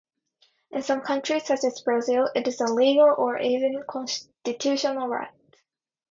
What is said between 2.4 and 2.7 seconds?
is a